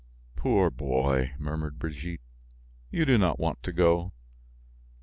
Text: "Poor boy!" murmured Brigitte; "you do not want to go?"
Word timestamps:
"Poor 0.35 0.71
boy!" 0.71 1.33
murmured 1.37 1.77
Brigitte; 1.77 2.21
"you 2.89 3.05
do 3.05 3.19
not 3.19 3.39
want 3.39 3.61
to 3.61 3.71
go?" 3.71 4.13